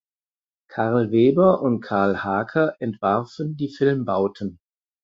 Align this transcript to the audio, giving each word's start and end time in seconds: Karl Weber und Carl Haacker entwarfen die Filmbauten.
Karl 0.67 1.11
Weber 1.11 1.61
und 1.61 1.81
Carl 1.81 2.23
Haacker 2.23 2.75
entwarfen 2.81 3.55
die 3.55 3.69
Filmbauten. 3.69 4.57